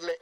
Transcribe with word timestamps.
Yeah. 0.00 0.18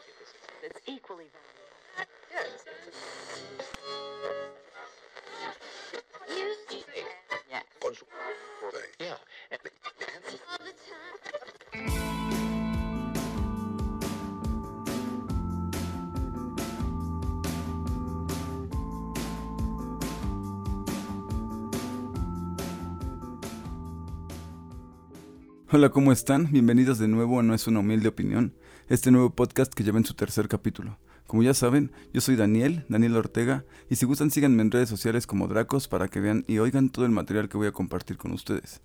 Hola, 25.76 25.90
¿cómo 25.90 26.10
están? 26.10 26.50
Bienvenidos 26.52 26.98
de 26.98 27.06
nuevo 27.06 27.38
a 27.38 27.42
No 27.42 27.52
es 27.52 27.66
una 27.66 27.80
humilde 27.80 28.08
opinión, 28.08 28.54
este 28.88 29.10
nuevo 29.10 29.30
podcast 29.30 29.74
que 29.74 29.82
lleva 29.82 29.98
en 29.98 30.04
su 30.04 30.14
tercer 30.14 30.46
capítulo. 30.46 30.96
Como 31.26 31.42
ya 31.42 31.54
saben, 31.54 31.90
yo 32.12 32.20
soy 32.20 32.36
Daniel, 32.36 32.84
Daniel 32.88 33.16
Ortega, 33.16 33.64
y 33.90 33.96
si 33.96 34.06
gustan 34.06 34.30
síganme 34.30 34.62
en 34.62 34.70
redes 34.70 34.88
sociales 34.88 35.26
como 35.26 35.48
Dracos 35.48 35.88
para 35.88 36.06
que 36.06 36.20
vean 36.20 36.44
y 36.46 36.58
oigan 36.58 36.90
todo 36.90 37.04
el 37.04 37.10
material 37.10 37.48
que 37.48 37.56
voy 37.56 37.66
a 37.66 37.72
compartir 37.72 38.16
con 38.16 38.30
ustedes. 38.30 38.80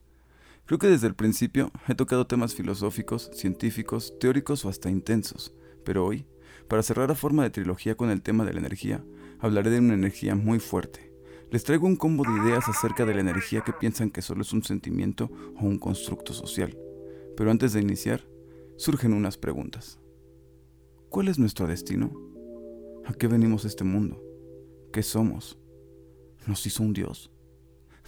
Creo 0.65 0.79
que 0.79 0.87
desde 0.87 1.05
el 1.05 1.13
principio 1.13 1.71
he 1.87 1.93
tocado 1.93 2.25
temas 2.25 2.55
filosóficos, 2.55 3.29
científicos, 3.33 4.17
teóricos 4.19 4.65
o 4.65 4.69
hasta 4.69 4.89
intensos, 4.89 5.53
pero 5.85 6.03
hoy, 6.03 6.25
para 6.67 6.81
cerrar 6.81 7.11
a 7.11 7.15
forma 7.15 7.43
de 7.43 7.51
trilogía 7.51 7.95
con 7.95 8.09
el 8.09 8.23
tema 8.23 8.43
de 8.43 8.53
la 8.53 8.59
energía, 8.59 9.03
hablaré 9.39 9.69
de 9.69 9.79
una 9.79 9.93
energía 9.93 10.33
muy 10.33 10.59
fuerte. 10.59 11.11
Les 11.51 11.63
traigo 11.63 11.85
un 11.85 11.95
combo 11.95 12.23
de 12.23 12.43
ideas 12.43 12.67
acerca 12.67 13.05
de 13.05 13.13
la 13.13 13.21
energía 13.21 13.61
que 13.61 13.73
piensan 13.73 14.09
que 14.09 14.23
solo 14.23 14.41
es 14.41 14.51
un 14.51 14.63
sentimiento 14.63 15.29
o 15.57 15.65
un 15.65 15.77
constructo 15.77 16.33
social. 16.33 16.75
Pero 17.37 17.51
antes 17.51 17.73
de 17.73 17.81
iniciar, 17.81 18.30
surgen 18.81 19.13
unas 19.13 19.37
preguntas. 19.37 19.99
¿Cuál 21.11 21.27
es 21.27 21.37
nuestro 21.37 21.67
destino? 21.67 22.11
¿A 23.05 23.13
qué 23.13 23.27
venimos 23.27 23.63
a 23.63 23.67
este 23.67 23.83
mundo? 23.83 24.19
¿Qué 24.91 25.03
somos? 25.03 25.59
¿Nos 26.47 26.65
hizo 26.65 26.81
un 26.81 26.93
dios? 26.93 27.31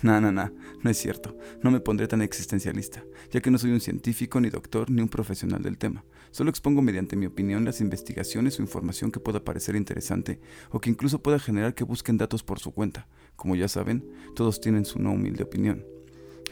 No, 0.02 0.19
no, 0.19 0.33
no, 0.33 0.52
no 0.81 0.89
es 0.89 0.97
cierto. 0.97 1.38
No 1.61 1.71
me 1.71 1.80
pondré 1.80 2.07
tan 2.07 2.21
existencialista, 2.23 3.05
ya 3.31 3.39
que 3.39 3.52
no 3.52 3.57
soy 3.57 3.71
un 3.71 3.80
científico, 3.80 4.41
ni 4.41 4.49
doctor, 4.49 4.89
ni 4.89 5.02
un 5.02 5.07
profesional 5.07 5.61
del 5.61 5.77
tema. 5.77 6.03
Solo 6.31 6.49
expongo 6.49 6.81
mediante 6.81 7.15
mi 7.15 7.27
opinión 7.27 7.63
las 7.63 7.80
investigaciones 7.80 8.59
o 8.59 8.63
información 8.63 9.11
que 9.11 9.21
pueda 9.21 9.45
parecer 9.45 9.77
interesante 9.77 10.41
o 10.71 10.81
que 10.81 10.89
incluso 10.89 11.21
pueda 11.21 11.39
generar 11.39 11.73
que 11.73 11.85
busquen 11.85 12.17
datos 12.17 12.43
por 12.43 12.59
su 12.59 12.71
cuenta. 12.71 13.08
Como 13.37 13.55
ya 13.55 13.69
saben, 13.69 14.11
todos 14.35 14.59
tienen 14.59 14.83
su 14.83 14.99
no 14.99 15.13
humilde 15.13 15.43
opinión. 15.43 15.85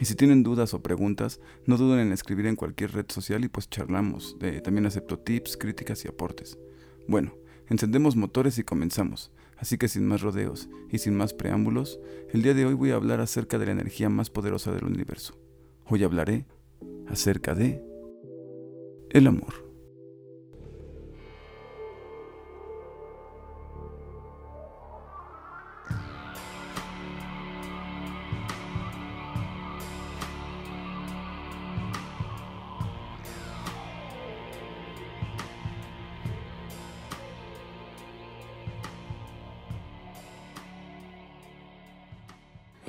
Y 0.00 0.04
si 0.04 0.14
tienen 0.14 0.42
dudas 0.42 0.74
o 0.74 0.82
preguntas, 0.82 1.40
no 1.66 1.76
duden 1.76 2.00
en 2.00 2.12
escribir 2.12 2.46
en 2.46 2.56
cualquier 2.56 2.92
red 2.92 3.06
social 3.08 3.44
y 3.44 3.48
pues 3.48 3.68
charlamos. 3.70 4.36
también 4.64 4.86
acepto 4.86 5.18
tips, 5.18 5.56
críticas 5.56 6.04
y 6.04 6.08
aportes. 6.08 6.58
Bueno, 7.06 7.34
Encendemos 7.72 8.16
motores 8.16 8.58
y 8.58 8.64
comenzamos. 8.64 9.30
Así 9.56 9.78
que 9.78 9.88
sin 9.88 10.06
más 10.06 10.20
rodeos 10.20 10.68
y 10.90 10.98
sin 10.98 11.16
más 11.16 11.32
preámbulos, 11.32 11.98
el 12.30 12.42
día 12.42 12.52
de 12.52 12.66
hoy 12.66 12.74
voy 12.74 12.90
a 12.90 12.96
hablar 12.96 13.20
acerca 13.20 13.58
de 13.58 13.64
la 13.64 13.72
energía 13.72 14.10
más 14.10 14.28
poderosa 14.28 14.72
del 14.72 14.84
universo. 14.84 15.38
Hoy 15.86 16.04
hablaré 16.04 16.44
acerca 17.08 17.54
de 17.54 17.82
el 19.08 19.26
amor. 19.26 19.71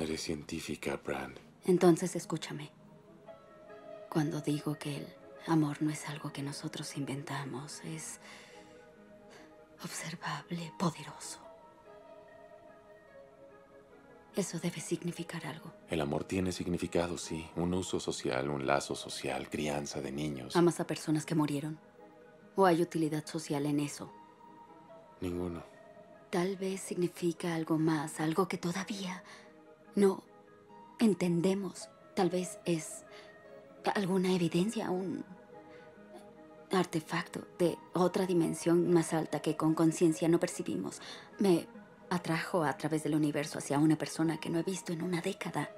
Eres 0.04 0.20
científica, 0.20 1.00
Brand. 1.02 1.38
Entonces 1.64 2.14
escúchame. 2.14 2.70
Cuando 4.10 4.42
digo 4.42 4.74
que 4.74 4.98
el 4.98 5.06
amor 5.46 5.80
no 5.80 5.90
es 5.90 6.06
algo 6.10 6.30
que 6.30 6.42
nosotros 6.42 6.98
inventamos, 6.98 7.80
es 7.86 8.20
observable, 9.82 10.74
poderoso. 10.78 11.38
Eso 14.36 14.58
debe 14.58 14.78
significar 14.78 15.46
algo. 15.46 15.72
El 15.88 16.02
amor 16.02 16.24
tiene 16.24 16.52
significado, 16.52 17.16
sí. 17.16 17.48
Un 17.56 17.72
uso 17.72 17.98
social, 17.98 18.50
un 18.50 18.66
lazo 18.66 18.94
social, 18.94 19.48
crianza 19.48 20.02
de 20.02 20.12
niños. 20.12 20.54
¿Amas 20.54 20.80
a 20.80 20.86
personas 20.86 21.24
que 21.24 21.34
murieron? 21.34 21.78
¿O 22.56 22.66
hay 22.66 22.82
utilidad 22.82 23.24
social 23.24 23.64
en 23.64 23.80
eso? 23.80 24.12
Ninguno. 25.22 25.62
Tal 26.28 26.56
vez 26.56 26.82
significa 26.82 27.54
algo 27.54 27.78
más, 27.78 28.20
algo 28.20 28.48
que 28.48 28.58
todavía 28.58 29.22
no 29.94 30.22
entendemos. 30.98 31.88
Tal 32.14 32.30
vez 32.30 32.58
es 32.64 33.04
alguna 33.94 34.34
evidencia, 34.34 34.90
un 34.90 35.24
artefacto 36.70 37.46
de 37.58 37.78
otra 37.92 38.26
dimensión 38.26 38.92
más 38.92 39.12
alta 39.12 39.40
que 39.40 39.56
con 39.56 39.74
conciencia 39.74 40.28
no 40.28 40.40
percibimos. 40.40 41.00
Me 41.38 41.66
atrajo 42.10 42.64
a 42.64 42.76
través 42.76 43.02
del 43.02 43.14
universo 43.14 43.58
hacia 43.58 43.78
una 43.78 43.96
persona 43.96 44.38
que 44.38 44.50
no 44.50 44.58
he 44.58 44.62
visto 44.62 44.92
en 44.92 45.02
una 45.02 45.20
década 45.20 45.70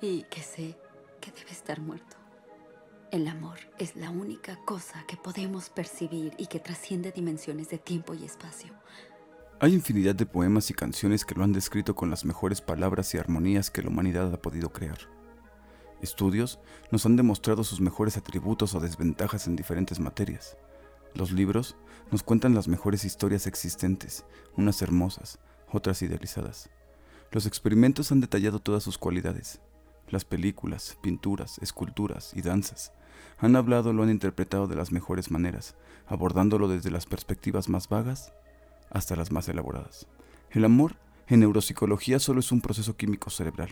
y 0.00 0.22
que 0.24 0.42
sé 0.42 0.76
que 1.20 1.32
debe 1.32 1.50
estar 1.50 1.80
muerto. 1.80 2.16
El 3.10 3.26
amor 3.26 3.58
es 3.78 3.96
la 3.96 4.10
única 4.10 4.58
cosa 4.66 5.04
que 5.06 5.16
podemos 5.16 5.70
percibir 5.70 6.34
y 6.36 6.46
que 6.46 6.60
trasciende 6.60 7.10
dimensiones 7.10 7.70
de 7.70 7.78
tiempo 7.78 8.12
y 8.12 8.24
espacio. 8.24 8.74
Hay 9.60 9.74
infinidad 9.74 10.14
de 10.14 10.24
poemas 10.24 10.70
y 10.70 10.74
canciones 10.74 11.24
que 11.24 11.34
lo 11.34 11.42
han 11.42 11.52
descrito 11.52 11.96
con 11.96 12.10
las 12.10 12.24
mejores 12.24 12.60
palabras 12.60 13.12
y 13.12 13.18
armonías 13.18 13.72
que 13.72 13.82
la 13.82 13.88
humanidad 13.88 14.32
ha 14.32 14.40
podido 14.40 14.72
crear. 14.72 14.98
Estudios 16.00 16.60
nos 16.92 17.04
han 17.06 17.16
demostrado 17.16 17.64
sus 17.64 17.80
mejores 17.80 18.16
atributos 18.16 18.76
o 18.76 18.80
desventajas 18.80 19.48
en 19.48 19.56
diferentes 19.56 19.98
materias. 19.98 20.56
Los 21.12 21.32
libros 21.32 21.76
nos 22.12 22.22
cuentan 22.22 22.54
las 22.54 22.68
mejores 22.68 23.04
historias 23.04 23.48
existentes, 23.48 24.24
unas 24.56 24.80
hermosas, 24.80 25.40
otras 25.72 26.02
idealizadas. 26.02 26.70
Los 27.32 27.44
experimentos 27.44 28.12
han 28.12 28.20
detallado 28.20 28.60
todas 28.60 28.84
sus 28.84 28.96
cualidades. 28.96 29.60
Las 30.08 30.24
películas, 30.24 30.96
pinturas, 31.02 31.58
esculturas 31.58 32.30
y 32.32 32.42
danzas 32.42 32.92
han 33.38 33.56
hablado 33.56 33.92
lo 33.92 34.04
han 34.04 34.10
interpretado 34.10 34.68
de 34.68 34.76
las 34.76 34.92
mejores 34.92 35.32
maneras, 35.32 35.74
abordándolo 36.06 36.68
desde 36.68 36.92
las 36.92 37.06
perspectivas 37.06 37.68
más 37.68 37.88
vagas 37.88 38.32
hasta 38.90 39.16
las 39.16 39.32
más 39.32 39.48
elaboradas. 39.48 40.06
El 40.50 40.64
amor 40.64 40.96
en 41.26 41.40
neuropsicología 41.40 42.18
solo 42.18 42.40
es 42.40 42.52
un 42.52 42.60
proceso 42.60 42.96
químico 42.96 43.30
cerebral. 43.30 43.70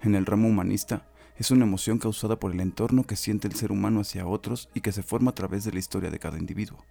En 0.00 0.14
el 0.14 0.26
ramo 0.26 0.48
humanista 0.48 1.08
es 1.36 1.50
una 1.50 1.64
emoción 1.64 1.98
causada 1.98 2.38
por 2.38 2.52
el 2.52 2.60
entorno 2.60 3.04
que 3.04 3.16
siente 3.16 3.48
el 3.48 3.54
ser 3.54 3.72
humano 3.72 4.00
hacia 4.00 4.26
otros 4.26 4.68
y 4.74 4.80
que 4.80 4.92
se 4.92 5.02
forma 5.02 5.30
a 5.30 5.34
través 5.34 5.64
de 5.64 5.72
la 5.72 5.78
historia 5.78 6.10
de 6.10 6.18
cada 6.18 6.38
individuo. 6.38 6.84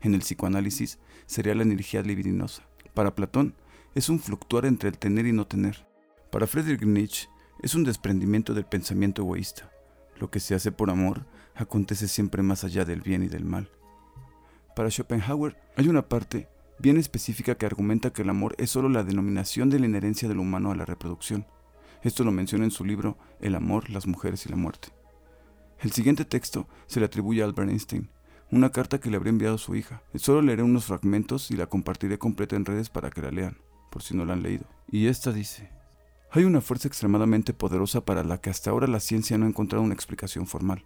En 0.00 0.14
el 0.14 0.20
psicoanálisis 0.20 0.98
sería 1.26 1.54
la 1.54 1.62
energía 1.62 2.02
libidinosa. 2.02 2.62
Para 2.94 3.14
Platón 3.14 3.54
es 3.94 4.08
un 4.08 4.18
fluctuar 4.18 4.66
entre 4.66 4.88
el 4.88 4.98
tener 4.98 5.26
y 5.26 5.32
no 5.32 5.46
tener. 5.46 5.86
Para 6.30 6.46
Friedrich 6.46 6.82
Nietzsche 6.82 7.28
es 7.62 7.74
un 7.74 7.84
desprendimiento 7.84 8.54
del 8.54 8.64
pensamiento 8.64 9.22
egoísta. 9.22 9.70
Lo 10.18 10.30
que 10.30 10.40
se 10.40 10.54
hace 10.54 10.72
por 10.72 10.90
amor 10.90 11.26
acontece 11.54 12.08
siempre 12.08 12.42
más 12.42 12.64
allá 12.64 12.84
del 12.84 13.00
bien 13.00 13.22
y 13.22 13.28
del 13.28 13.44
mal. 13.44 13.70
Para 14.76 14.90
Schopenhauer 14.90 15.56
hay 15.76 15.88
una 15.88 16.08
parte 16.08 16.48
bien 16.80 16.96
específica 16.96 17.56
que 17.56 17.66
argumenta 17.66 18.12
que 18.12 18.22
el 18.22 18.30
amor 18.30 18.54
es 18.58 18.70
solo 18.70 18.88
la 18.88 19.04
denominación 19.04 19.70
de 19.70 19.78
la 19.78 19.86
inherencia 19.86 20.28
del 20.28 20.38
humano 20.38 20.70
a 20.70 20.76
la 20.76 20.86
reproducción. 20.86 21.46
Esto 22.02 22.24
lo 22.24 22.32
menciona 22.32 22.64
en 22.64 22.70
su 22.70 22.84
libro 22.84 23.18
El 23.40 23.54
amor, 23.54 23.90
las 23.90 24.06
mujeres 24.06 24.46
y 24.46 24.48
la 24.48 24.56
muerte. 24.56 24.88
El 25.80 25.92
siguiente 25.92 26.24
texto 26.24 26.68
se 26.86 27.00
le 27.00 27.06
atribuye 27.06 27.42
a 27.42 27.44
Albert 27.44 27.70
Einstein, 27.70 28.10
una 28.50 28.70
carta 28.70 28.98
que 28.98 29.10
le 29.10 29.16
habría 29.16 29.30
enviado 29.30 29.58
su 29.58 29.74
hija. 29.76 30.02
Solo 30.14 30.42
leeré 30.42 30.62
unos 30.62 30.86
fragmentos 30.86 31.50
y 31.50 31.56
la 31.56 31.66
compartiré 31.66 32.18
completa 32.18 32.56
en 32.56 32.64
redes 32.64 32.88
para 32.88 33.10
que 33.10 33.22
la 33.22 33.30
lean, 33.30 33.58
por 33.90 34.02
si 34.02 34.16
no 34.16 34.24
la 34.24 34.32
han 34.32 34.42
leído. 34.42 34.64
Y 34.90 35.06
esta 35.06 35.32
dice, 35.32 35.70
hay 36.32 36.44
una 36.44 36.60
fuerza 36.60 36.88
extremadamente 36.88 37.52
poderosa 37.52 38.04
para 38.04 38.24
la 38.24 38.40
que 38.40 38.50
hasta 38.50 38.70
ahora 38.70 38.86
la 38.86 39.00
ciencia 39.00 39.36
no 39.36 39.46
ha 39.46 39.48
encontrado 39.48 39.84
una 39.84 39.94
explicación 39.94 40.46
formal. 40.46 40.84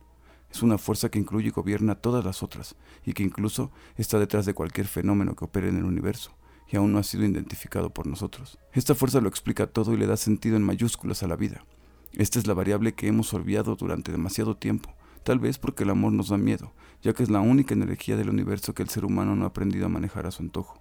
Es 0.55 0.63
una 0.63 0.79
fuerza 0.79 1.09
que 1.09 1.19
incluye 1.19 1.49
y 1.49 1.51
gobierna 1.51 1.97
todas 1.97 2.25
las 2.25 2.45
otras, 2.45 2.77
y 3.05 3.13
que 3.13 3.25
incluso 3.25 3.73
está 3.97 4.21
detrás 4.21 4.47
de 4.47 4.55
cualquier 4.55 4.87
fenómeno 4.87 5.35
que 5.35 5.45
opere 5.45 5.69
en 5.69 5.79
el 5.79 5.85
universo, 5.85 6.31
y 6.71 6.77
aún 6.77 6.93
no 6.93 7.01
ha 7.01 7.03
sido 7.03 7.25
identificado 7.25 7.91
por 7.91 8.07
nosotros. 8.07 8.61
Esta 8.73 8.95
fuerza 8.95 9.21
lo 9.21 9.29
explica 9.29 9.67
todo 9.67 9.93
y 9.93 9.97
le 9.97 10.07
da 10.07 10.17
sentido 10.17 10.57
en 10.57 10.63
mayúsculas 10.63 11.25
a 11.25 11.27
la 11.27 11.35
vida. 11.35 11.65
Esta 12.13 12.39
es 12.39 12.47
la 12.47 12.55
variable 12.55 12.95
que 12.95 13.09
hemos 13.09 13.35
olvidado 13.35 13.75
durante 13.75 14.13
demasiado 14.13 14.57
tiempo, 14.57 14.95
tal 15.25 15.41
vez 15.41 15.59
porque 15.59 15.83
el 15.83 15.91
amor 15.91 16.13
nos 16.13 16.29
da 16.29 16.39
miedo, 16.39 16.73
ya 17.03 17.15
que 17.15 17.25
es 17.25 17.31
la 17.31 17.41
única 17.41 17.75
energía 17.75 18.17
del 18.17 18.31
universo 18.31 18.75
que 18.75 18.85
el 18.85 18.91
ser 18.91 19.05
humano 19.05 19.35
no 19.35 19.47
ha 19.47 19.49
aprendido 19.49 19.87
a 19.87 19.89
manejar 19.89 20.29
a 20.29 20.31
su 20.31 20.45
antojo. 20.45 20.81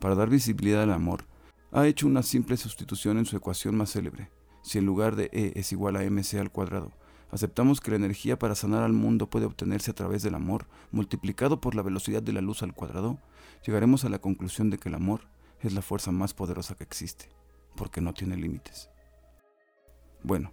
Para 0.00 0.16
dar 0.16 0.28
visibilidad 0.28 0.82
al 0.82 0.92
amor, 0.92 1.24
ha 1.72 1.86
hecho 1.86 2.06
una 2.06 2.22
simple 2.22 2.58
sustitución 2.58 3.16
en 3.16 3.24
su 3.24 3.38
ecuación 3.38 3.74
más 3.74 3.90
célebre. 3.90 4.30
Si 4.62 4.76
en 4.76 4.84
lugar 4.84 5.16
de 5.16 5.30
E 5.32 5.52
es 5.58 5.72
igual 5.72 5.96
a 5.96 6.02
mc 6.02 6.38
al 6.38 6.52
cuadrado, 6.52 6.92
aceptamos 7.30 7.80
que 7.80 7.90
la 7.90 7.96
energía 7.96 8.38
para 8.38 8.54
sanar 8.54 8.82
al 8.82 8.92
mundo 8.92 9.28
puede 9.28 9.46
obtenerse 9.46 9.90
a 9.90 9.94
través 9.94 10.22
del 10.22 10.34
amor, 10.34 10.66
multiplicado 10.90 11.60
por 11.60 11.74
la 11.74 11.82
velocidad 11.82 12.22
de 12.22 12.32
la 12.32 12.40
luz 12.40 12.62
al 12.62 12.74
cuadrado, 12.74 13.18
llegaremos 13.66 14.04
a 14.04 14.08
la 14.08 14.18
conclusión 14.18 14.70
de 14.70 14.78
que 14.78 14.88
el 14.88 14.94
amor 14.94 15.22
es 15.60 15.72
la 15.72 15.82
fuerza 15.82 16.12
más 16.12 16.34
poderosa 16.34 16.74
que 16.74 16.84
existe, 16.84 17.28
porque 17.76 18.00
no 18.00 18.14
tiene 18.14 18.36
límites. 18.36 18.90
Bueno, 20.22 20.52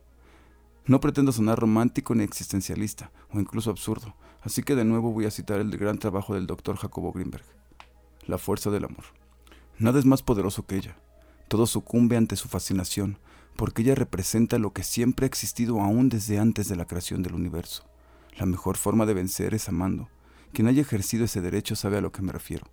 no 0.86 1.00
pretendo 1.00 1.32
sonar 1.32 1.60
romántico 1.60 2.14
ni 2.14 2.24
existencialista, 2.24 3.12
o 3.32 3.40
incluso 3.40 3.72
absurdo, 3.72 4.16
así 4.42 4.64
que 4.64 4.76
de 4.76 4.86
nuevo 4.86 5.12
voy 5.12 5.26
a 5.26 5.32
citar 5.32 5.60
el 5.60 5.76
gran 5.78 5.98
trabajo 5.98 6.36
del 6.36 6.48
doctor 6.48 6.78
Jacobo 6.78 7.12
Greenberg, 7.12 7.46
La 8.28 8.38
fuerza 8.38 8.70
del 8.70 8.86
amor. 8.86 9.06
Nada 9.78 10.00
es 10.00 10.06
más 10.06 10.24
poderoso 10.24 10.66
que 10.66 10.78
ella. 10.78 10.98
Todo 11.48 11.68
sucumbe 11.68 12.18
ante 12.18 12.36
su 12.36 12.48
fascinación, 12.48 13.20
porque 13.56 13.82
ella 13.82 13.96
representa 13.96 14.60
lo 14.60 14.74
que 14.74 14.84
siempre 14.84 15.26
ha 15.26 15.28
existido 15.28 15.82
aún 15.82 16.10
desde 16.10 16.40
antes 16.40 16.68
de 16.68 16.76
la 16.76 16.86
creación 16.86 17.24
del 17.24 17.36
universo. 17.36 17.86
La 18.38 18.46
mejor 18.46 18.78
forma 18.78 19.06
de 19.06 19.14
vencer 19.14 19.54
es 19.54 19.70
amando. 19.70 20.10
Quien 20.52 20.68
haya 20.68 20.82
ejercido 20.82 21.26
ese 21.26 21.42
derecho 21.42 21.76
sabe 21.76 21.98
a 21.98 22.02
lo 22.02 22.12
que 22.12 22.22
me 22.22 22.32
refiero. 22.32 22.68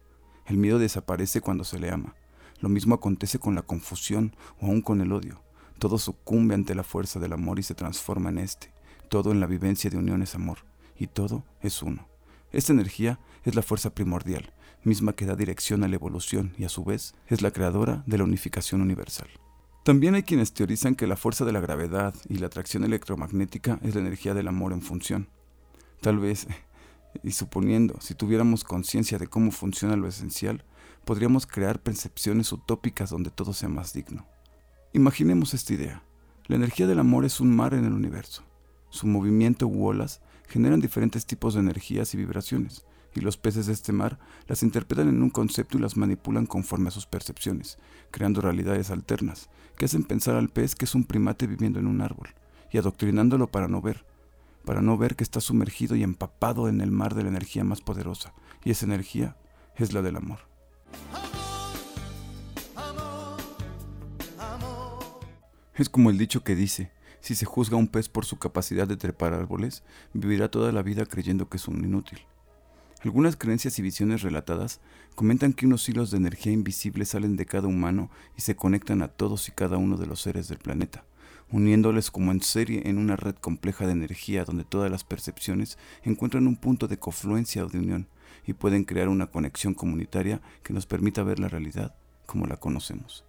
El 0.46 0.56
miedo 0.56 0.78
desaparece 0.78 1.40
cuando 1.40 1.64
se 1.64 1.78
le 1.78 1.90
ama. 1.90 2.16
Lo 2.60 2.68
mismo 2.68 2.94
acontece 2.94 3.38
con 3.38 3.54
la 3.54 3.62
confusión 3.62 4.34
o 4.60 4.66
aún 4.66 4.82
con 4.82 5.00
el 5.00 5.12
odio. 5.12 5.42
Todo 5.78 5.98
sucumbe 5.98 6.54
ante 6.54 6.74
la 6.74 6.84
fuerza 6.84 7.20
del 7.20 7.32
amor 7.32 7.58
y 7.58 7.62
se 7.62 7.74
transforma 7.74 8.30
en 8.30 8.38
este. 8.38 8.72
Todo 9.08 9.32
en 9.32 9.40
la 9.40 9.46
vivencia 9.46 9.90
de 9.90 9.98
unión 9.98 10.22
es 10.22 10.34
amor. 10.34 10.58
Y 10.96 11.06
todo 11.06 11.44
es 11.60 11.82
uno. 11.82 12.08
Esta 12.52 12.72
energía 12.72 13.18
es 13.44 13.54
la 13.54 13.62
fuerza 13.62 13.94
primordial, 13.94 14.52
misma 14.84 15.14
que 15.14 15.26
da 15.26 15.34
dirección 15.34 15.84
a 15.84 15.88
la 15.88 15.94
evolución 15.94 16.54
y 16.58 16.64
a 16.64 16.68
su 16.68 16.84
vez 16.84 17.14
es 17.28 17.40
la 17.40 17.50
creadora 17.50 18.02
de 18.06 18.18
la 18.18 18.24
unificación 18.24 18.80
universal. 18.80 19.28
También 19.82 20.14
hay 20.14 20.22
quienes 20.22 20.52
teorizan 20.52 20.94
que 20.94 21.08
la 21.08 21.16
fuerza 21.16 21.44
de 21.44 21.50
la 21.50 21.60
gravedad 21.60 22.14
y 22.28 22.38
la 22.38 22.46
atracción 22.46 22.84
electromagnética 22.84 23.80
es 23.82 23.96
la 23.96 24.00
energía 24.00 24.32
del 24.32 24.46
amor 24.46 24.72
en 24.72 24.80
función. 24.80 25.28
Tal 26.00 26.20
vez, 26.20 26.46
y 27.24 27.32
suponiendo, 27.32 28.00
si 28.00 28.14
tuviéramos 28.14 28.62
conciencia 28.62 29.18
de 29.18 29.26
cómo 29.26 29.50
funciona 29.50 29.96
lo 29.96 30.06
esencial, 30.06 30.64
podríamos 31.04 31.48
crear 31.48 31.80
percepciones 31.82 32.52
utópicas 32.52 33.10
donde 33.10 33.30
todo 33.30 33.52
sea 33.52 33.68
más 33.68 33.92
digno. 33.92 34.24
Imaginemos 34.92 35.52
esta 35.52 35.74
idea. 35.74 36.02
La 36.46 36.54
energía 36.54 36.86
del 36.86 37.00
amor 37.00 37.24
es 37.24 37.40
un 37.40 37.54
mar 37.54 37.74
en 37.74 37.84
el 37.84 37.92
universo. 37.92 38.44
Su 38.88 39.08
movimiento 39.08 39.66
u 39.66 39.86
olas 39.86 40.20
generan 40.46 40.80
diferentes 40.80 41.26
tipos 41.26 41.54
de 41.54 41.60
energías 41.60 42.14
y 42.14 42.18
vibraciones, 42.18 42.84
y 43.14 43.20
los 43.20 43.36
peces 43.36 43.66
de 43.66 43.72
este 43.72 43.92
mar 43.92 44.18
las 44.46 44.62
interpretan 44.62 45.08
en 45.08 45.22
un 45.22 45.30
concepto 45.30 45.78
y 45.78 45.80
las 45.80 45.96
manipulan 45.96 46.46
conforme 46.46 46.88
a 46.88 46.92
sus 46.92 47.06
percepciones, 47.06 47.78
creando 48.10 48.40
realidades 48.40 48.90
alternas, 48.90 49.48
que 49.76 49.84
hacen 49.84 50.04
pensar 50.04 50.36
al 50.36 50.48
pez 50.48 50.74
que 50.74 50.84
es 50.84 50.94
un 50.94 51.04
primate 51.04 51.46
viviendo 51.46 51.78
en 51.78 51.86
un 51.86 52.00
árbol, 52.00 52.28
y 52.70 52.78
adoctrinándolo 52.78 53.48
para 53.48 53.68
no 53.68 53.80
ver, 53.80 54.04
para 54.64 54.80
no 54.80 54.96
ver 54.96 55.16
que 55.16 55.24
está 55.24 55.40
sumergido 55.40 55.96
y 55.96 56.02
empapado 56.02 56.68
en 56.68 56.80
el 56.80 56.90
mar 56.90 57.14
de 57.14 57.22
la 57.22 57.28
energía 57.28 57.64
más 57.64 57.80
poderosa, 57.80 58.32
y 58.64 58.70
esa 58.70 58.86
energía 58.86 59.36
es 59.76 59.92
la 59.92 60.02
del 60.02 60.16
amor. 60.16 60.40
Es 65.74 65.88
como 65.88 66.10
el 66.10 66.18
dicho 66.18 66.44
que 66.44 66.54
dice, 66.54 66.92
si 67.20 67.34
se 67.34 67.46
juzga 67.46 67.76
a 67.76 67.80
un 67.80 67.88
pez 67.88 68.08
por 68.08 68.24
su 68.24 68.38
capacidad 68.38 68.86
de 68.86 68.96
trepar 68.96 69.32
árboles, 69.32 69.82
vivirá 70.12 70.50
toda 70.50 70.70
la 70.70 70.82
vida 70.82 71.06
creyendo 71.06 71.48
que 71.48 71.56
es 71.56 71.66
un 71.66 71.84
inútil. 71.84 72.18
Algunas 73.04 73.36
creencias 73.36 73.80
y 73.80 73.82
visiones 73.82 74.22
relatadas 74.22 74.80
comentan 75.16 75.54
que 75.54 75.66
unos 75.66 75.88
hilos 75.88 76.12
de 76.12 76.18
energía 76.18 76.52
invisible 76.52 77.04
salen 77.04 77.34
de 77.34 77.46
cada 77.46 77.66
humano 77.66 78.10
y 78.38 78.42
se 78.42 78.54
conectan 78.54 79.02
a 79.02 79.08
todos 79.08 79.48
y 79.48 79.52
cada 79.52 79.76
uno 79.76 79.96
de 79.96 80.06
los 80.06 80.20
seres 80.20 80.46
del 80.46 80.58
planeta, 80.58 81.04
uniéndoles 81.50 82.12
como 82.12 82.30
en 82.30 82.40
serie 82.42 82.82
en 82.84 82.98
una 82.98 83.16
red 83.16 83.34
compleja 83.34 83.86
de 83.86 83.92
energía 83.92 84.44
donde 84.44 84.62
todas 84.62 84.88
las 84.88 85.02
percepciones 85.02 85.78
encuentran 86.04 86.46
un 86.46 86.54
punto 86.54 86.86
de 86.86 86.96
confluencia 86.96 87.64
o 87.64 87.68
de 87.68 87.80
unión 87.80 88.08
y 88.46 88.52
pueden 88.52 88.84
crear 88.84 89.08
una 89.08 89.26
conexión 89.26 89.74
comunitaria 89.74 90.40
que 90.62 90.72
nos 90.72 90.86
permita 90.86 91.24
ver 91.24 91.40
la 91.40 91.48
realidad 91.48 91.96
como 92.26 92.46
la 92.46 92.56
conocemos. 92.56 93.24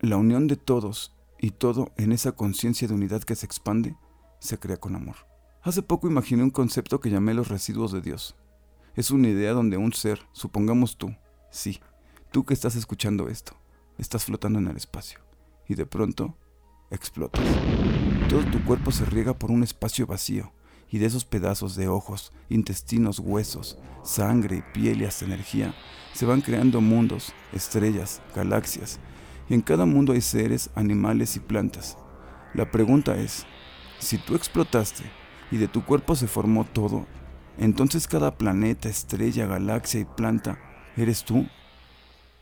La 0.00 0.16
unión 0.16 0.48
de 0.48 0.56
todos 0.56 1.14
y 1.38 1.50
todo 1.52 1.92
en 1.96 2.10
esa 2.10 2.32
conciencia 2.32 2.88
de 2.88 2.94
unidad 2.94 3.22
que 3.22 3.36
se 3.36 3.46
expande 3.46 3.94
se 4.40 4.58
crea 4.58 4.78
con 4.78 4.96
amor. 4.96 5.14
Hace 5.62 5.82
poco 5.82 6.08
imaginé 6.08 6.42
un 6.42 6.50
concepto 6.50 6.98
que 6.98 7.08
llamé 7.08 7.34
los 7.34 7.48
residuos 7.48 7.92
de 7.92 8.00
Dios 8.00 8.34
es 8.96 9.10
una 9.10 9.28
idea 9.28 9.52
donde 9.52 9.76
un 9.76 9.92
ser, 9.92 10.20
supongamos 10.32 10.96
tú, 10.96 11.14
sí, 11.50 11.80
tú 12.30 12.44
que 12.44 12.54
estás 12.54 12.76
escuchando 12.76 13.28
esto, 13.28 13.54
estás 13.98 14.24
flotando 14.24 14.58
en 14.58 14.68
el 14.68 14.76
espacio 14.76 15.20
y 15.68 15.74
de 15.74 15.86
pronto 15.86 16.36
explotas. 16.90 17.44
Todo 18.28 18.44
tu 18.44 18.64
cuerpo 18.64 18.90
se 18.90 19.04
riega 19.04 19.38
por 19.38 19.50
un 19.50 19.62
espacio 19.62 20.06
vacío 20.06 20.52
y 20.90 20.98
de 20.98 21.06
esos 21.06 21.24
pedazos 21.24 21.74
de 21.74 21.88
ojos, 21.88 22.32
intestinos, 22.48 23.18
huesos, 23.18 23.78
sangre, 24.02 24.64
piel 24.72 25.02
y 25.02 25.04
hasta 25.04 25.24
energía 25.24 25.74
se 26.12 26.26
van 26.26 26.40
creando 26.40 26.80
mundos, 26.80 27.32
estrellas, 27.52 28.22
galaxias 28.34 29.00
y 29.48 29.54
en 29.54 29.60
cada 29.60 29.84
mundo 29.84 30.12
hay 30.12 30.20
seres, 30.20 30.70
animales 30.74 31.36
y 31.36 31.40
plantas. 31.40 31.98
La 32.54 32.70
pregunta 32.70 33.16
es, 33.16 33.44
si 33.98 34.18
tú 34.18 34.36
explotaste 34.36 35.02
y 35.50 35.56
de 35.56 35.66
tu 35.66 35.84
cuerpo 35.84 36.14
se 36.14 36.28
formó 36.28 36.64
todo, 36.64 37.06
entonces 37.58 38.08
cada 38.08 38.36
planeta, 38.36 38.88
estrella, 38.88 39.46
galaxia 39.46 40.00
y 40.00 40.04
planta, 40.04 40.58
¿eres 40.96 41.24
tú? 41.24 41.46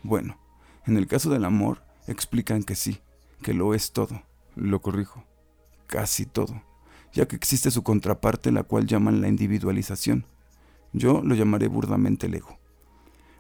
Bueno, 0.03 0.39
en 0.87 0.97
el 0.97 1.07
caso 1.07 1.31
del 1.31 1.45
amor, 1.45 1.83
explican 2.07 2.63
que 2.63 2.75
sí, 2.75 3.01
que 3.43 3.55
lo 3.55 3.75
es 3.75 3.93
todo. 3.93 4.23
Lo 4.55 4.83
corrijo, 4.83 5.25
casi 5.87 6.27
todo, 6.27 6.63
ya 7.13 7.27
que 7.27 7.37
existe 7.37 7.71
su 7.71 7.83
contraparte, 7.83 8.53
la 8.53 8.65
cual 8.65 8.87
llaman 8.87 9.21
la 9.21 9.29
individualización. 9.29 10.27
Yo 10.93 11.23
lo 11.23 11.35
llamaré 11.35 11.69
burdamente 11.69 12.27
el 12.27 12.35
ego. 12.35 12.59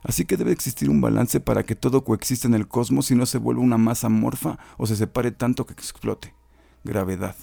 Así 0.03 0.25
que 0.25 0.37
debe 0.37 0.53
existir 0.53 0.89
un 0.91 1.01
balance 1.01 1.39
para 1.39 1.65
que 1.65 1.77
todo 1.77 2.03
coexista 2.03 2.49
en 2.49 2.55
el 2.55 2.67
cosmos 2.67 3.11
y 3.11 3.15
no 3.15 3.27
se 3.27 3.39
vuelva 3.39 3.63
una 3.63 3.79
masa 3.79 4.09
amorfa 4.09 4.59
o 4.79 4.87
se 4.87 4.97
separe 4.97 5.31
tanto 5.31 5.67
que 5.67 5.75
explote. 5.75 6.35
Gravedad. 6.83 7.37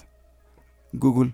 Google 0.91 1.33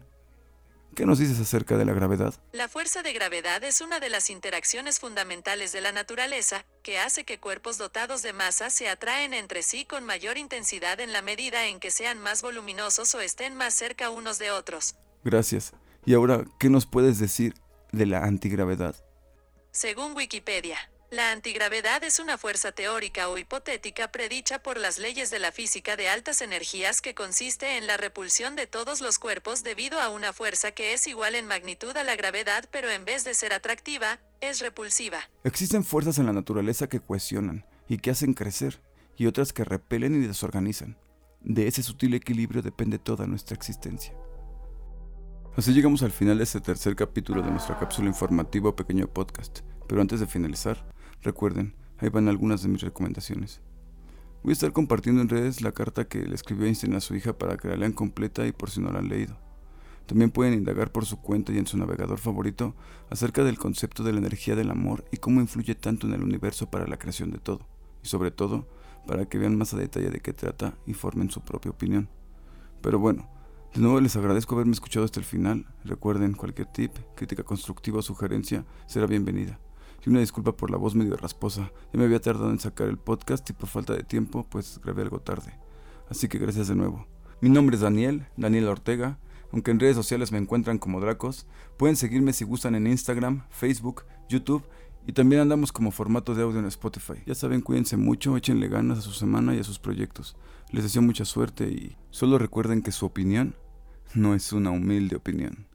¿Qué 0.96 1.06
nos 1.06 1.20
dices 1.20 1.42
acerca 1.42 1.76
de 1.78 1.84
la 1.84 1.92
gravedad? 1.92 2.34
La 2.54 2.70
fuerza 2.70 3.04
de 3.04 3.12
gravedad 3.12 3.62
es 3.66 3.82
una 3.82 4.00
de 4.00 4.10
las 4.10 4.30
interacciones 4.30 5.02
fundamentales 5.02 5.74
de 5.74 5.82
la 5.82 5.92
naturaleza, 5.92 6.64
que 6.84 7.00
hace 7.00 7.26
que 7.26 7.38
cuerpos 7.38 7.78
dotados 7.78 8.22
de 8.22 8.32
masa 8.32 8.70
se 8.70 8.88
atraen 8.88 9.34
entre 9.34 9.62
sí 9.62 9.84
con 9.84 10.06
mayor 10.06 10.38
intensidad 10.38 11.02
en 11.02 11.12
la 11.12 11.22
medida 11.22 11.68
en 11.68 11.82
que 11.82 11.92
sean 11.92 12.22
más 12.22 12.42
voluminosos 12.42 13.14
o 13.14 13.20
estén 13.20 13.56
más 13.56 13.74
cerca 13.74 14.10
unos 14.10 14.40
de 14.40 14.52
otros. 14.52 14.96
Gracias. 15.26 15.74
Y 16.06 16.14
ahora, 16.14 16.46
¿qué 16.60 16.70
nos 16.70 16.86
puedes 16.86 17.20
decir 17.20 17.56
de 17.92 18.06
la 18.06 18.24
antigravedad? 18.24 18.96
Según 19.72 20.16
Wikipedia, 20.16 20.78
la 21.12 21.32
antigravedad 21.32 22.04
es 22.04 22.20
una 22.20 22.38
fuerza 22.38 22.72
teórica 22.72 23.30
o 23.30 23.38
hipotética 23.38 24.12
predicha 24.12 24.60
por 24.60 24.78
las 24.78 24.98
leyes 24.98 25.30
de 25.30 25.40
la 25.40 25.52
física 25.52 25.96
de 25.96 26.10
altas 26.10 26.42
energías 26.42 27.02
que 27.02 27.14
consiste 27.14 27.78
en 27.78 27.88
la 27.88 27.98
repulsión 27.98 28.56
de 28.56 28.68
todos 28.68 29.02
los 29.02 29.20
cuerpos 29.20 29.64
debido 29.64 30.02
a 30.02 30.10
una 30.10 30.34
fuerza 30.34 30.72
que 30.72 30.94
es 30.94 31.08
igual 31.08 31.36
en 31.36 31.48
magnitud 31.48 31.96
a 31.96 32.04
la 32.04 32.16
gravedad 32.16 32.68
pero 32.72 32.90
en 32.90 33.06
vez 33.06 33.24
de 33.24 33.34
ser 33.34 33.54
atractiva, 33.54 34.20
es 34.42 34.60
repulsiva. 34.60 35.20
Existen 35.44 35.84
fuerzas 35.84 36.18
en 36.18 36.26
la 36.26 36.34
naturaleza 36.34 36.88
que 36.88 37.00
cohesionan 37.00 37.66
y 37.88 38.00
que 38.00 38.12
hacen 38.12 38.34
crecer 38.34 38.82
y 39.18 39.28
otras 39.28 39.54
que 39.54 39.64
repelen 39.64 40.22
y 40.22 40.28
desorganizan. 40.28 40.98
De 41.42 41.68
ese 41.68 41.84
sutil 41.84 42.16
equilibrio 42.16 42.62
depende 42.62 42.98
toda 42.98 43.28
nuestra 43.28 43.56
existencia. 43.56 44.14
Así 45.56 45.72
llegamos 45.72 46.04
al 46.04 46.12
final 46.12 46.40
de 46.40 46.44
este 46.44 46.60
tercer 46.60 46.96
capítulo 46.96 47.42
de 47.42 47.52
nuestra 47.52 47.80
cápsula 47.80 48.10
informativa 48.10 48.76
pequeño 48.76 49.08
podcast. 49.08 49.60
Pero 49.88 50.02
antes 50.02 50.20
de 50.20 50.28
finalizar, 50.28 50.84
Recuerden, 51.22 51.76
ahí 51.98 52.10
van 52.10 52.28
algunas 52.28 52.62
de 52.62 52.70
mis 52.70 52.82
recomendaciones. 52.82 53.62
Voy 54.44 54.52
a 54.52 54.54
estar 54.54 54.72
compartiendo 54.74 55.22
en 55.22 55.30
redes 55.30 55.62
la 55.62 55.72
carta 55.72 56.08
que 56.08 56.20
le 56.20 56.36
escribió 56.36 56.68
Einstein 56.68 56.94
a 56.96 57.02
su 57.02 57.16
hija 57.16 57.38
para 57.38 57.58
que 57.58 57.68
la 57.68 57.78
lean 57.78 57.94
completa 57.94 58.46
y 58.46 58.52
por 58.52 58.70
si 58.70 58.80
no 58.80 58.92
la 58.92 59.00
han 59.00 59.10
leído. 59.10 59.38
También 60.06 60.30
pueden 60.30 60.54
indagar 60.54 60.92
por 60.92 61.06
su 61.06 61.20
cuenta 61.20 61.52
y 61.52 61.58
en 61.58 61.66
su 61.66 61.78
navegador 61.78 62.20
favorito 62.20 62.76
acerca 63.10 63.44
del 63.44 63.58
concepto 63.58 64.04
de 64.04 64.14
la 64.14 64.20
energía 64.20 64.56
del 64.56 64.70
amor 64.70 65.04
y 65.12 65.18
cómo 65.18 65.42
influye 65.42 65.74
tanto 65.74 66.06
en 66.06 66.14
el 66.14 66.22
universo 66.22 66.70
para 66.70 66.86
la 66.86 66.98
creación 66.98 67.32
de 67.32 67.40
todo, 67.40 67.68
y 68.04 68.08
sobre 68.08 68.30
todo 68.30 68.68
para 69.08 69.26
que 69.26 69.40
vean 69.40 69.58
más 69.58 69.74
a 69.74 69.78
detalle 69.78 70.10
de 70.10 70.20
qué 70.20 70.34
trata 70.34 70.78
y 70.86 70.94
formen 70.94 71.32
su 71.32 71.42
propia 71.42 71.72
opinión. 71.72 72.08
Pero 72.82 73.00
bueno, 73.00 73.28
de 73.74 73.82
nuevo 73.82 74.00
les 74.00 74.16
agradezco 74.16 74.54
haberme 74.54 74.74
escuchado 74.74 75.06
hasta 75.06 75.20
el 75.20 75.26
final. 75.26 75.66
Recuerden, 75.84 76.34
cualquier 76.34 76.68
tip, 76.68 76.92
crítica 77.16 77.44
constructiva 77.44 78.00
o 78.00 78.04
sugerencia 78.04 78.64
será 78.86 79.08
bienvenida. 79.08 79.60
Y 80.04 80.10
una 80.10 80.20
disculpa 80.20 80.56
por 80.56 80.72
la 80.72 80.78
voz 80.78 80.96
medio 80.96 81.16
rasposa. 81.18 81.72
Ya 81.94 82.00
me 82.00 82.06
había 82.06 82.20
tardado 82.20 82.50
en 82.50 82.60
sacar 82.60 82.88
el 82.88 82.98
podcast 82.98 83.48
y 83.50 83.54
por 83.54 83.70
falta 83.70 83.94
de 83.94 84.04
tiempo, 84.04 84.46
pues 84.50 84.80
grabé 84.84 85.04
algo 85.04 85.20
tarde. 85.20 85.60
Así 86.10 86.28
que 86.28 86.38
gracias 86.38 86.68
de 86.68 86.76
nuevo. 86.76 87.08
Mi 87.42 87.50
nombre 87.50 87.76
es 87.76 87.82
Daniel, 87.82 88.28
Daniel 88.38 88.68
Ortega. 88.68 89.20
Aunque 89.52 89.72
en 89.72 89.80
redes 89.80 89.96
sociales 89.96 90.32
me 90.32 90.38
encuentran 90.38 90.78
como 90.78 91.00
Dracos, 91.00 91.48
pueden 91.78 91.96
seguirme 91.96 92.34
si 92.34 92.44
gustan 92.44 92.76
en 92.76 92.88
Instagram, 92.88 93.44
Facebook, 93.50 94.04
YouTube 94.28 94.64
y 95.08 95.14
también 95.14 95.42
andamos 95.42 95.72
como 95.72 95.92
formato 95.92 96.34
de 96.34 96.44
audio 96.44 96.60
en 96.60 96.66
Spotify. 96.66 97.14
Ya 97.26 97.36
saben, 97.36 97.62
cuídense 97.62 97.96
mucho, 97.96 98.36
échenle 98.38 98.68
ganas 98.68 99.00
a 99.00 99.02
su 99.02 99.12
semana 99.12 99.54
y 99.54 99.60
a 99.60 99.64
sus 99.64 99.80
proyectos. 99.80 100.36
Les 100.72 100.84
deseo 100.84 101.02
mucha 101.02 101.26
suerte 101.26 101.70
y 101.70 101.96
solo 102.10 102.38
recuerden 102.40 102.82
que 102.82 102.92
su 102.92 103.06
opinión 103.06 103.56
no 104.16 104.34
es 104.34 104.52
una 104.52 104.72
humilde 104.72 105.16
opinión. 105.16 105.68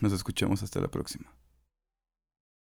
Nos 0.00 0.12
escuchamos 0.12 0.62
hasta 0.62 0.80
la 0.80 0.88
próxima. 0.88 1.35